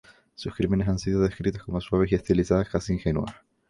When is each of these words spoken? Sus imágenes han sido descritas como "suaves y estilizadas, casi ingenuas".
Sus 0.33 0.59
imágenes 0.61 0.87
han 0.87 0.97
sido 0.97 1.21
descritas 1.21 1.61
como 1.61 1.79
"suaves 1.79 2.11
y 2.11 2.15
estilizadas, 2.15 2.67
casi 2.69 2.93
ingenuas". 2.93 3.35